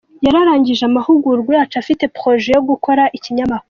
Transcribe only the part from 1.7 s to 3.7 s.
afite na projet yo gukora ikinyamakuru.